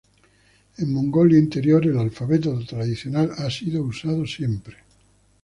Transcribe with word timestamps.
En 0.77 0.91
Mongolia 0.93 1.37
Interior 1.37 1.85
el 1.85 1.95
alfabeto 1.99 2.57
tradicional 2.65 3.31
ha 3.37 3.47
sido 3.51 3.83
usado 3.83 4.25
siempre. 4.25 4.77